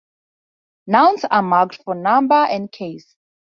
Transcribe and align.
Nouns 0.87 1.25
are 1.29 1.43
marked 1.43 1.83
for 1.83 1.93
number 1.93 2.33
and 2.33 2.71
case. 2.71 3.15